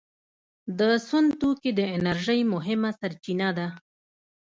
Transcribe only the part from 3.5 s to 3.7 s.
ده.